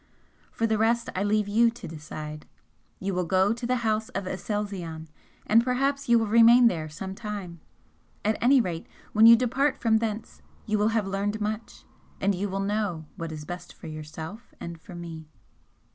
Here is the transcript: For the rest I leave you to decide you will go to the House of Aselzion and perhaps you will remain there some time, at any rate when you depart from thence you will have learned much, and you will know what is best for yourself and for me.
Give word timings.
For 0.51 0.65
the 0.65 0.79
rest 0.79 1.11
I 1.15 1.21
leave 1.21 1.47
you 1.47 1.69
to 1.69 1.87
decide 1.87 2.47
you 2.99 3.13
will 3.13 3.23
go 3.27 3.53
to 3.53 3.67
the 3.67 3.85
House 3.85 4.09
of 4.15 4.25
Aselzion 4.25 5.07
and 5.45 5.63
perhaps 5.63 6.09
you 6.09 6.17
will 6.17 6.25
remain 6.25 6.65
there 6.67 6.89
some 6.89 7.13
time, 7.13 7.61
at 8.25 8.35
any 8.41 8.59
rate 8.59 8.87
when 9.13 9.27
you 9.27 9.35
depart 9.35 9.77
from 9.79 9.97
thence 9.97 10.41
you 10.65 10.79
will 10.79 10.87
have 10.87 11.05
learned 11.05 11.39
much, 11.39 11.85
and 12.19 12.33
you 12.33 12.49
will 12.49 12.61
know 12.61 13.05
what 13.15 13.31
is 13.31 13.45
best 13.45 13.73
for 13.75 13.85
yourself 13.85 14.55
and 14.59 14.81
for 14.81 14.95
me. 14.95 15.27